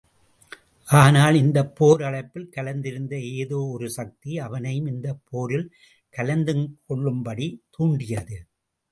ஆனால் 0.87 1.35
இந்தப் 1.35 1.75
போரழைப்பில் 1.75 2.47
கலந்திருந்த 2.55 3.13
ஏதோ 3.33 3.59
ஒரு 3.71 3.89
சக்தி 3.89 4.39
அவனையும் 4.39 4.85
இந்தப் 4.85 5.21
போரில் 5.29 5.67
கலந்து 6.09 6.53
கொள்ளும்படி 6.85 7.47
தூண்டியது. 7.69 8.37